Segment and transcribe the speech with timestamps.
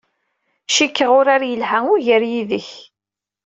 [0.75, 2.69] Cikkeɣ urar yelha ugar yid-k.